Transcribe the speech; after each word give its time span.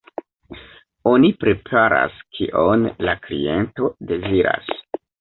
Oni 1.11 1.29
preparas, 1.43 2.17
kion 2.39 2.91
la 3.09 3.19
kliento 3.29 3.97
deziras. 4.13 4.79